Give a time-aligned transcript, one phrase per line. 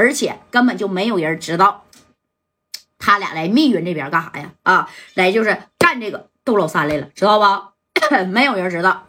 [0.00, 1.84] 而且根本就没有人知道
[2.98, 4.52] 他俩来密云这边干啥呀？
[4.62, 7.72] 啊，来就是干这个窦老三来了，知道吧？
[8.28, 9.06] 没有人知道。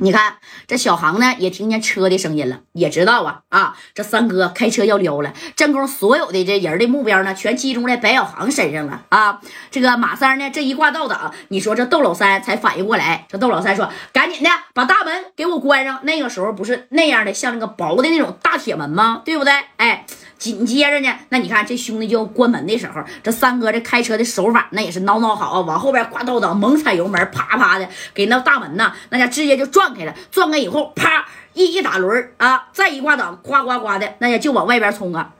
[0.00, 0.36] 你看
[0.66, 5.32] 这小航呢，也听见车的声音了，也知道啊啊，这三哥开车要撩了。
[5.54, 9.40] 正宫所有的这人的目标呢，全集中在白小航身上了啊。
[9.70, 13.26] 这个马三呢，这一挂倒挡，你说这窦老三才反应过来。
[13.28, 19.22] 这窦老三说：“赶紧的，把大门给我关上。”那个时候不是那样的，像那个薄的那种大铁门吗？
[19.24, 19.52] 对不对？
[19.76, 20.04] 哎。
[20.38, 30.14] 紧接着呢，那你看这兄弟就要关门的时候，这三哥这开车的手法那也是孬孬好啊，往后边挂倒档，猛踩油门，啪啪的给那大门呢，那家直接就撞开了。
[30.30, 35.34] 撞开以后，啪一一打轮啊，再一挂档，呱呱呱的，那家就往外边冲啊。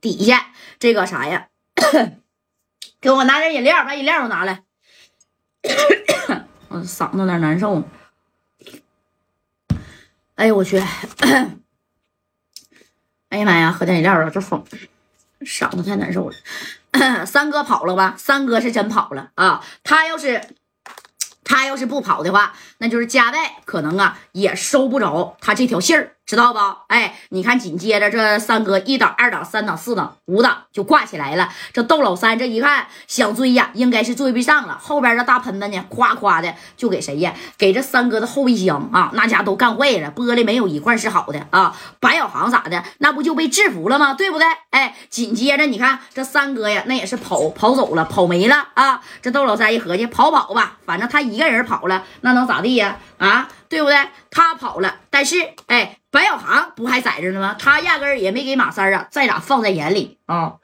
[0.00, 0.46] 底下
[0.78, 1.48] 这个啥呀？
[3.00, 4.62] 给我拿点饮料，把饮料给我拿来。
[6.68, 7.82] 我嗓子有点难受。
[10.34, 10.82] 哎呦我去！
[13.30, 14.30] 哎呀妈呀，喝点饮料啊！
[14.30, 14.64] 这风，
[15.42, 16.36] 嗓子太难受了。
[17.26, 18.14] 三哥跑了吧？
[18.16, 19.62] 三哥是真跑了啊！
[19.84, 20.42] 他要是
[21.44, 26.14] 他要是不跑的话，那就是加代可能啊也收不着他这条信儿。
[26.28, 26.58] 知道不？
[26.88, 31.48] 哎，你看，紧接着这三哥一档、二档、三档、四档、五档就挂起来了。
[31.72, 34.78] 这窦老三这一看想追呀，应该是追不上了。
[34.78, 37.32] 后边这大喷子呢，夸夸的就给谁呀？
[37.56, 41.74] 给这三哥的后备箱啊，那家都干坏了，玻璃没有一块是好的啊。
[41.98, 42.84] 白小航咋的？
[42.98, 44.12] 那不就被制服了吗？
[44.12, 44.46] 对不对？
[44.68, 49.00] 哎，紧接着你看这三哥呀，那也是跑跑走了，跑没了啊。
[49.22, 52.98] 这窦老三一合计，跑跑吧，反正他一个人跑了，那能咋地呀？
[53.16, 53.96] 啊，对不对？
[54.30, 55.97] 他跑了，但是哎。
[56.10, 57.56] 白小航不还在这呢吗？
[57.58, 60.54] 他压根儿也没给马三啊再咋放在眼里啊。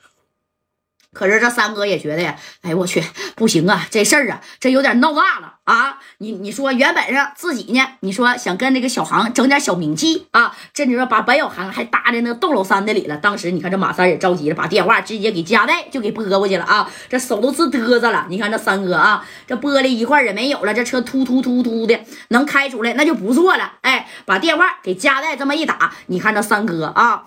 [1.15, 3.03] 可是这三哥也觉得呀，哎我去，
[3.37, 5.98] 不行啊，这事儿啊，这有点闹大了啊！
[6.19, 13.17] 你你说原本上自己呢，你说想跟这个小航整点小名气啊，甚至说把白小航还搭在那个窦老三的里了。
[13.17, 18.27] 当时你看这马三也着急了，把电话直接给加代就给拨过去了啊，这手都直嘚瑟了。
[18.29, 21.98] 你看这三哥啊，这玻璃一块也没有了，这车突突突突的
[22.29, 23.75] 能开出来那就不错了。
[23.83, 27.25] 哎，把电话给加代这么一打，你看这三哥啊，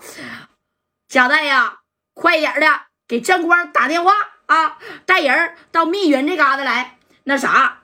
[1.08, 1.78] 加代呀，
[2.12, 2.87] 快点的。
[3.08, 4.12] 给正光打电话
[4.46, 6.98] 啊，带人到密云这嘎达来。
[7.24, 7.82] 那啥，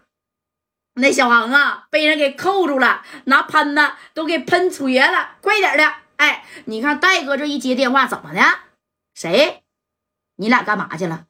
[0.94, 5.36] 那小航啊，被人给扣住了，拿喷子都给喷瘸了。
[5.40, 5.94] 快点的！
[6.16, 8.40] 哎，你看戴哥这一接电话，怎么的？
[9.14, 9.64] 谁？
[10.36, 11.26] 你俩干嘛去了？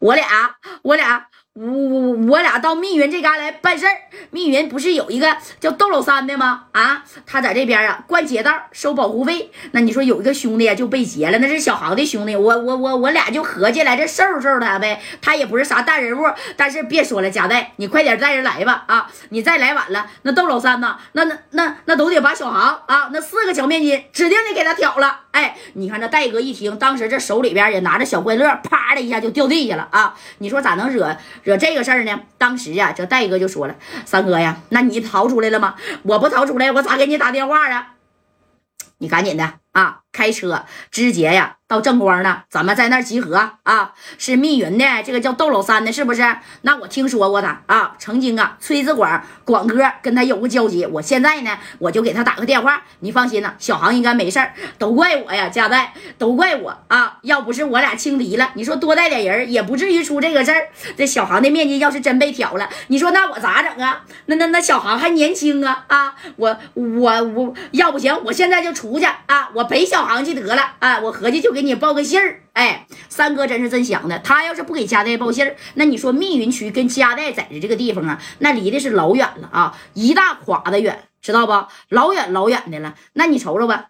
[0.00, 1.28] 我俩，我俩。
[1.60, 3.92] 我我我俩到密云这嘎来办事儿，
[4.30, 6.66] 密云不是有一个叫窦老三的吗？
[6.70, 9.50] 啊，他在这边啊，关街道收保护费。
[9.72, 12.36] 那你说有一个兄弟就被劫了，那是小航的兄弟。
[12.36, 15.02] 我我我我俩就合计来这收拾收拾他呗。
[15.20, 18.84] 他也不是啥大人物，但是别说了，贾代，你快点带人来吧。
[18.86, 20.96] 啊，你再来晚了，那窦老三呢？
[21.14, 25.22] 那那那那都得把小航啊，那四个小面筋指定得给他挑了。
[25.32, 30.14] 哎，你看这戴哥一听，当时这手里边也拿着小怪乐，啪的一下就掉地下了啊！
[30.38, 31.16] 你说咋能惹？
[31.48, 32.20] 惹这个事儿呢？
[32.36, 35.76] 当时啊，这戴哥就说了：“三哥呀，那你逃出来了吗？
[36.02, 37.94] 我不逃出来，我咋给你打电话啊？
[38.98, 43.92] 你赶紧的啊，开车直接呀。”到正光了，咱们在那儿集合啊！
[44.16, 46.22] 是密云的这个叫窦老三的，是不是？
[46.62, 50.86] 那我听说过他啊，曾经啊，崔子广广哥跟他有过交集。
[50.86, 52.82] 我现在呢，我就给他打个电话。
[53.00, 54.54] 你放心呐，小航应该没事儿。
[54.78, 57.18] 都怪我呀，加代，都怪我啊！
[57.20, 60.68] 要不是我俩轻敌了，你说多带点人也不至于出这个事儿。
[60.96, 64.00] 这小航的面筋要是真被挑了，你说那我咋整啊？
[64.24, 66.14] 那那那小航还年轻啊啊！
[66.36, 69.50] 我我我要不行，我现在就出去啊！
[69.52, 70.98] 我陪小行去得了啊！
[71.00, 71.58] 我合计就给。
[71.62, 74.18] 你报个信儿，哎，三哥真是真想的。
[74.20, 81.66] 他要是不给家代报信儿，那你说密云区跟家代在的这个地方啊，那离的是老远了啊，一大垮的远，知道不？
[81.90, 82.94] 老远老远的了。
[83.12, 83.88] 那你瞅瞅吧。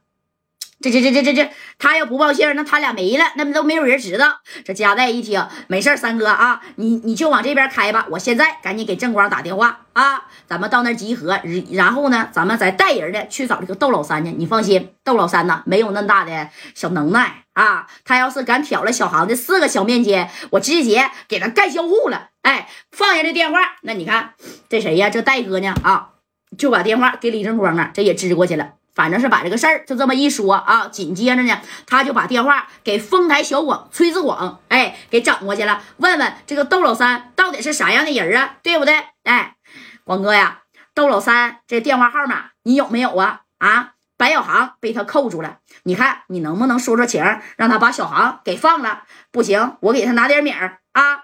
[0.80, 4.38] 这这这这这这，他要不报信，那他俩没了，那都没有人知道。
[4.64, 11.40] 这加代一听，没事三哥啊，你你就往这边开吧，我现在赶紧给正光打电话啊，咱们到那集合，
[11.72, 14.30] 然后呢，咱们再带人的去找这个窦老三去。
[14.30, 22.28] 你放心，窦老三呢，没有那么大的小能耐啊，他要是敢挑了小航的四个小面筋，我直接给他干销户了。
[22.42, 24.34] 哎，放下这电话，那你看
[24.68, 25.10] 这谁呀？
[25.10, 25.74] 这戴哥呢？
[25.82, 26.10] 啊，
[26.56, 28.74] 就把电话给李正光啊，这也支过去了。
[28.98, 39.00] 反正是把这个事儿就这么一说啊，紧接着呢，他就把电话给丰台小广崔子广，哎，给整过去了，问问这个窦老三到底是啥样的人啊，对不对？
[39.22, 39.54] 哎，
[40.02, 40.62] 广哥呀，
[40.94, 43.42] 窦老三这电话号码你有没有啊？
[43.58, 47.24] 啊，白小航被他扣住了，你看你能不能说说情，
[47.56, 49.04] 让他把小航给放了？
[49.30, 51.20] 不行，我给他拿点米儿啊。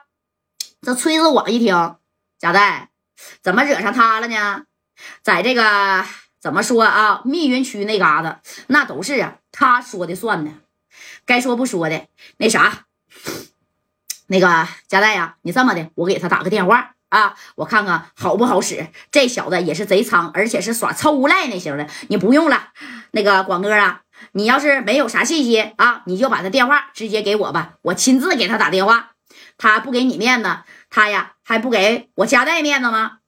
[0.81, 1.97] 这崔子广一听，
[2.38, 2.91] 贾代
[3.43, 4.62] 怎么惹上他了呢？
[5.25, 6.05] 在这个。
[6.44, 7.23] 怎么说啊？
[7.25, 10.50] 密云区那嘎达那都是啊，他说的算的，
[11.25, 12.06] 该说不说的。
[12.37, 12.85] 那啥，
[14.26, 18.88] 那个佳代呀，你这么的，我给他打个电话啊，我看看好不好使。
[19.11, 21.88] 这小子也是贼苍，而且是耍臭无赖那型的。
[22.08, 22.73] 你不用了，
[23.12, 24.02] 那个广哥啊，
[24.32, 29.12] 你要是没有啥信息啊，你就把他电话直接给我吧，我亲自给他打电话。
[29.56, 30.58] 他不给你面子，
[30.90, 33.20] 他呀还不给我佳代面子吗？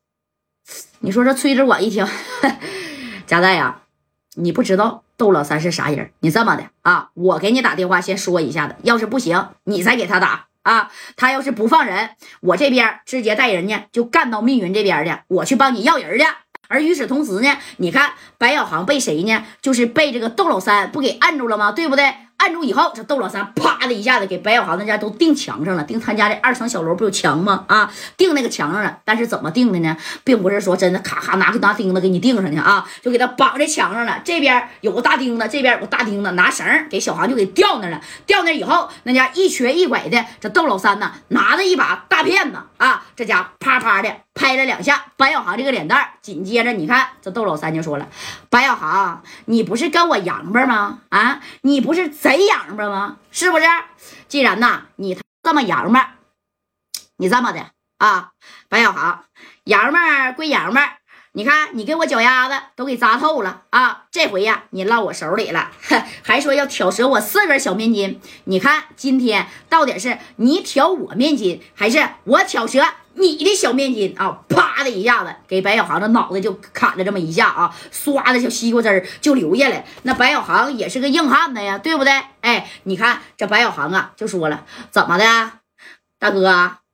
[0.98, 2.06] 你说这崔着我一听。
[3.26, 3.80] 佳代呀，
[4.34, 6.12] 你不知道窦老三是啥人？
[6.20, 10.90] 你这么的啊，我给你打电话先说一下子，要是不行，你再给他打啊。
[11.16, 16.24] 他要是不放人，我这边直接带人呢，就干到密云这边去，我去帮你要人去。
[16.68, 19.44] 而与此同时呢，你看白小航被谁呢？
[19.60, 21.72] 就是被这个窦老三不给按住了吗？
[21.72, 22.14] 对不对？
[22.38, 27.64] 按住以后，这窦老三啪的一下子给白小航那家都钉墙上了，钉他家这二层小楼不有墙吗？
[27.66, 28.98] 啊，钉那个墙上了。
[29.04, 29.96] 但是怎么钉的呢？
[30.22, 34.20] 并不是说真的咔咔拿个大钉子给你钉上去啊，就给他绑在墙上了。
[34.24, 38.00] 这边有个大钉子，这边有个大钉子，拿绳给小航就给吊那了。
[38.26, 46.10] 吊那以后，那家一瘸一拐的，这窦老三呢，拿着一把大片子啊，这家啪啪的拍了两下白小航这个脸蛋。
[46.22, 48.08] 紧接着，你看这窦老三就说了
[48.50, 51.00] ：“白小航，你不是跟我洋巴吗？
[51.08, 53.16] 啊，你不是。”贼洋巴吗？
[53.32, 53.64] 是不是？
[54.28, 56.14] 既然呐，你这么洋巴，
[57.16, 58.32] 你这么的啊，
[58.68, 59.24] 白小航，
[59.64, 60.98] 洋巴归洋巴，
[61.36, 64.04] 你看你给我脚丫子都给扎透了啊！
[64.10, 65.70] 这回呀，你落我手里了，
[66.22, 68.18] 还说要挑折我四根小面筋。
[68.44, 72.82] 你看今天到底是你挑我面筋，还是我挑折？
[73.12, 79.84] 你的小面筋啊，啪的一下子给白小航的脑袋就砍了这么一下啊，唰的小西瓜汁儿就流下来。
[80.04, 82.12] 那白小航也是个硬汉子呀，对不对？
[82.40, 85.24] 哎，你看这白小航啊，就说了，怎么的，
[86.18, 86.48] 大哥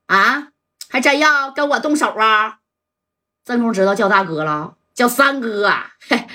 [0.08, 0.48] 啊，
[0.88, 2.56] 还真要跟我动手啊？
[3.52, 5.70] 郑公知道叫大哥了，叫三哥。
[6.08, 6.26] 嘿，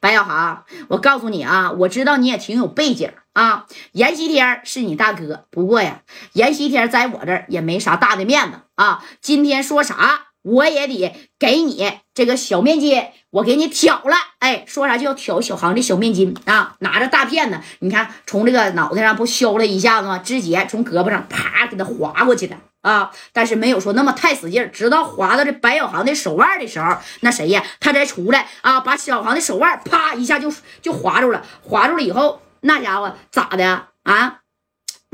[0.00, 3.10] 白小航，我告诉你啊，我知道你也挺有背景。
[3.32, 9.04] 啊，阎锡天是你大哥，不过呀，阎锡天在我这儿也没啥大的面子啊。
[9.20, 14.16] 今天说啥，我也得给你这个小面筋，我给你挑了。
[14.40, 16.76] 哎，说啥就要挑小航的小面筋啊！
[16.80, 20.18] 拿着大片子，你看从这个脑袋上不削了一下子吗？
[20.18, 23.10] 直接从胳膊上啪给他划过去的啊！
[23.32, 27.64] 但是没有说那么太使劲，直到划到这白小航的手腕的时候，那谁呀？
[27.80, 30.52] 他才出来啊，把小航的手腕啪一下就
[30.82, 32.42] 就划住了，划住了以后。
[32.60, 34.40] 那家伙咋的啊？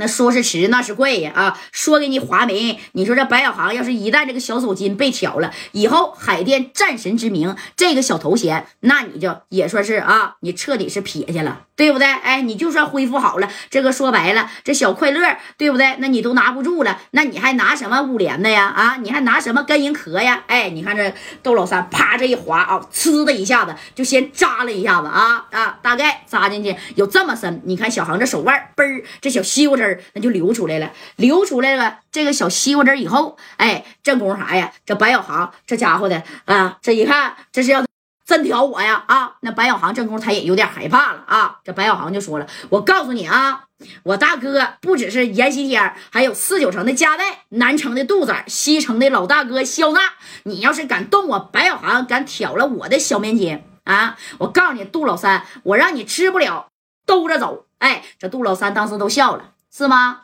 [0.00, 1.30] 那说是迟，那是快呀！
[1.34, 2.80] 啊，说给你划没？
[2.92, 11.66] 你说这白小航要是一旦这个小手筋被挑了，以后海淀战神之名这个小头衔，那你就也说是啊，你彻底是撇下了。
[11.76, 12.06] 对不对？
[12.06, 15.96] 哎，你就算恢复好了，这个说白了，这小快乐，对不对？
[15.98, 18.66] 那你都拿不住了，那你还拿什么五连的呀？
[18.66, 20.44] 啊，你还拿什么跟人磕呀？
[20.46, 21.10] 哎，你看这
[21.42, 27.62] 窦老三啪这一划啊，呲的一下子就先扎了一下子啊啊，大概扎进去有这么深。
[27.64, 34.72] 你看小航这手腕嘣儿，这小西瓜汁那就流出来了，流出来了这个小西瓜汁以后，哎，正宫啥呀？
[34.84, 37.84] 这白小航这家伙的啊，这一看这是要。
[38.26, 39.32] 真挑我呀啊！
[39.40, 41.58] 那白小航正宫他也有点害怕了啊。
[41.64, 43.64] 这白小航就说了：“我告诉你啊，
[44.04, 50.12] 我大哥不只是阎锡天，还有四九城的加代，南城的杜子，西城的老大哥肖纳。
[50.44, 54.16] 你要是敢动我白小航，敢挑了我的小面筋啊！
[54.38, 56.68] 我告诉你，杜老三，我让你吃不了
[57.04, 57.66] 兜着走。
[57.78, 60.22] 哎，这杜老三当时都笑了，是吗？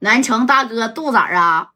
[0.00, 1.70] 南城大哥杜子啊，”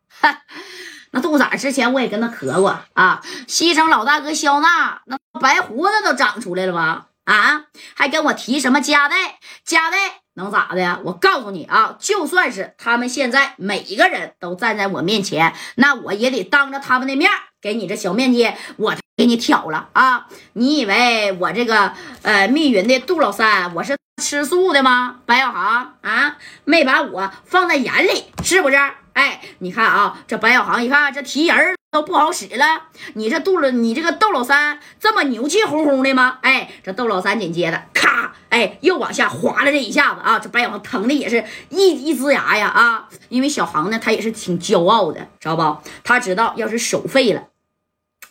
[1.11, 7.07] 那杜仔之前我也跟他磕过啊，西城老大哥肖娜那白胡子都长出来了吧？
[7.25, 9.39] 啊，还跟我提什么加代？
[9.65, 9.97] 加代
[10.35, 11.01] 能咋的呀？
[11.05, 20.29] 我告诉你啊，就算是他们现在每一个人都站在我面前，那我也得当着他们的面给你这小面筋，我给你挑了啊！
[20.53, 25.21] 你以为我这个呃密云的杜老三我是吃素的吗？
[25.25, 28.77] 白小航啊，没把我放在眼里，是不是？
[29.15, 32.83] 哎，你看啊，这白小航一看这提人都不好使了。
[33.15, 36.39] 你这肚子，你这个窦老三这么牛气哄哄的吗？
[36.43, 43.09] 哎，这窦老三紧接着咔，哎，又往下滑了这一下子啊，这白小航疼的也是一一呲牙呀啊！
[43.29, 45.79] 因为小航呢，他也是挺骄傲的，知道不？
[46.05, 47.45] 他知道要是手废了。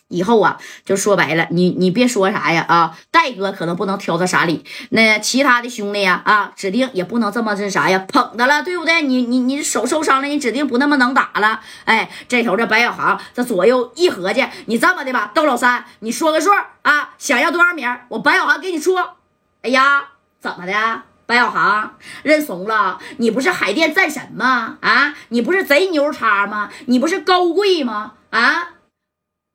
[0.08, 9.02] 以后啊，就说白了，你你别说啥呀啊，戴哥可能不能挑他啥理，那其他的兄弟呀啊，指定也不能这么是啥呀捧他了，对不对？
[9.02, 11.60] 你你你手受伤了，你指定不那么能打了。
[11.84, 16.50] 哎，这头这白小航这左右一合计，你这么的吧，窦老三，你说个数
[16.82, 18.96] 啊，想要多少名，我白小航给你出。
[19.62, 20.04] 哎呀，
[20.40, 20.72] 怎么的，
[21.26, 22.98] 白小航认怂了？
[23.18, 24.78] 你不是海淀战神吗？
[24.80, 26.70] 啊，你不是贼牛叉吗？
[26.86, 28.12] 你不是高贵吗？
[28.30, 28.68] 啊？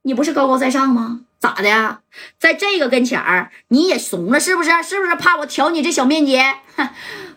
[0.04, 1.22] 你不是高高在上吗？
[1.40, 2.00] 咋的呀？
[2.40, 4.72] 在这个跟前儿你也怂了是不是？
[4.84, 6.42] 是不是怕我挑你这小面筋？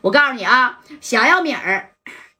[0.02, 1.90] 我告诉你啊，想要米儿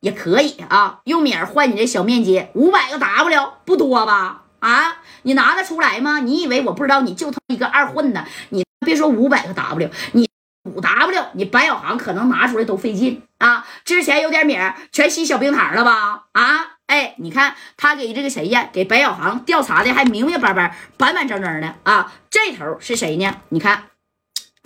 [0.01, 4.43] 也可以啊，用米儿换你这小面筋，五百个 W 不多吧？
[4.61, 6.21] 啊，你拿得出来吗？
[6.21, 7.01] 你以为我不知道？
[7.01, 10.29] 你就他一个二混的，你别说五百个 W，你
[10.65, 13.67] 五 W，你白小航可能拿出来都费劲啊！
[13.85, 16.27] 之前有点米儿全吸小冰糖了吧？
[16.33, 16.76] 啊！
[16.87, 18.71] 哎，你看他给这个谁呀？
[18.73, 22.13] 给白小航调查的还明明白白、板板正正的啊！
[22.31, 23.41] 这头是谁呢？
[23.49, 23.87] 你看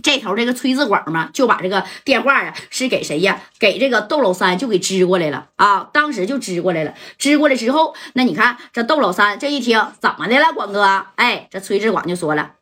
[0.02, 3.40] 这头这个崔志广嘛，就把这个电话呀是给谁呀？
[3.58, 5.88] 给这个窦老三就给支过来了啊！
[5.92, 11.06] 当时就支过来了，支过来之后，那你看这窦老三这一听怎么的了，广哥？
[11.16, 12.56] 哎，这崔志广就说了：“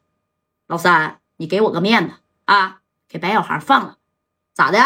[0.69, 3.97] 老三，你给我个面子啊，给白小航放了，
[4.55, 4.79] 咋的？”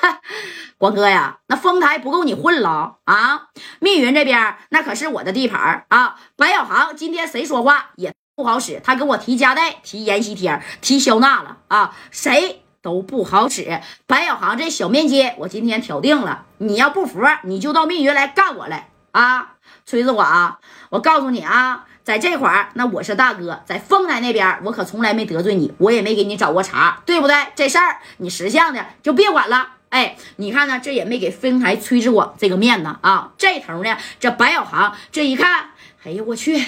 [0.00, 0.20] 哈。
[0.76, 3.48] 光哥呀，那丰台不够你混了啊！
[3.80, 6.16] 密云这边那可是我的地盘啊！
[6.36, 13.80] 白小航今天谁说话也不好使，他跟我提加代、提阎西天、提肖娜了啊，谁都不好使。
[14.06, 19.54] 白小航这小面筋，我今天挑定了，你要不服，你就到密云来干我来啊！
[19.86, 20.58] 崔子广，
[20.90, 27.36] 我告诉你啊，在这块儿，那我是大哥，在丰台那边，我可从来没得罪你，我也没给你找过茬，对不对？
[27.54, 29.73] 这事儿你识相的就别管了。
[29.94, 33.32] 哎，你看呢，这也没给丰台崔志广这个面子啊。
[33.38, 35.70] 这头呢，这白小航这一看，
[36.02, 36.60] 哎呀，我去，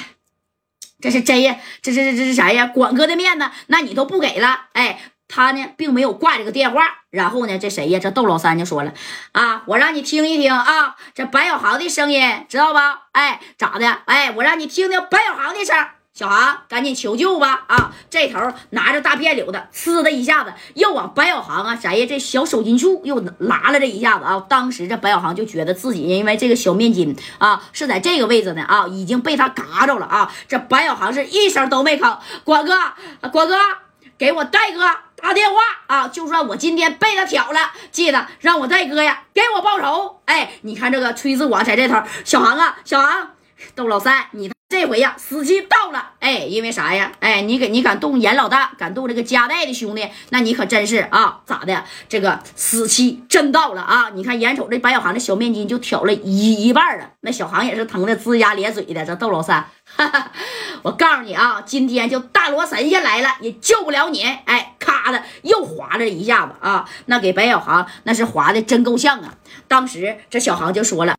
[1.01, 2.67] 这是真呀，这是这这是啥呀？
[2.67, 4.67] 广哥的面子，那你都不给了。
[4.75, 6.99] 哎，他呢，并没有挂这个电话。
[7.11, 7.99] 然后呢，这谁呀？
[7.99, 8.95] 这窦老三就说了
[9.33, 13.09] 啊，我让你听一听啊，这白小航的声音，知道吧？
[13.11, 14.03] 哎，咋的？
[14.05, 15.75] 哎，我让你听听白小航的声。
[16.17, 17.65] 小航，赶紧求救吧！
[17.67, 22.07] 啊，这头拿着大片柳的，呲的一下子又往白小航啊，谁呀？
[22.09, 24.43] 这小手筋处又拉了这一下子啊！
[24.49, 30.33] 当时这白小航就觉得自己因为这个小面筋啊是在这个位置呢啊，已经被他嘎着了啊！
[30.49, 32.19] 这白小航是一声都没吭。
[32.45, 32.73] 广哥，
[33.31, 33.59] 广哥，
[34.17, 34.81] 给我戴哥
[35.17, 36.09] 打电话啊！
[36.09, 40.23] 就算我今天被他挑了，记得让我戴哥呀给我报仇！
[40.25, 43.33] 哎，你看这个崔志广在这头，小航啊，小航，
[43.75, 44.56] 窦老三，你。
[44.69, 46.11] 这回呀，死期到了！
[46.19, 47.13] 哎，因为啥呀？
[47.21, 51.85] 哎，你给你敢动严老大，敢动这个加代的兄弟，那你可真是啊，咋的？
[52.09, 54.11] 这个死期真到了啊！
[54.13, 59.07] 你看眼瞅这白小航这小面筋就挑了一一半了，那小航也是疼的龇牙咧嘴的。
[59.07, 60.33] 这窦老三，哈哈，
[60.83, 64.25] 我告诉你啊，今天就大罗神仙来了，也救不了你！
[64.47, 69.33] 哎，咔的又划了一下子啊，那给白小航那是划的真够呛啊！
[69.69, 71.15] 当时这小航就说了。